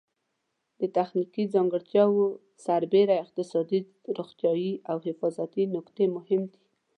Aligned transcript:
د 0.79 0.81
تخنیکي 0.97 1.43
ځانګړتیاوو 1.53 2.25
سربېره 2.65 3.15
اقتصادي، 3.23 3.79
روغتیایي 4.17 4.73
او 4.89 4.97
حفاظتي 5.05 5.63
ټکي 5.85 6.05
مهم 6.17 6.41
دي. 6.51 6.57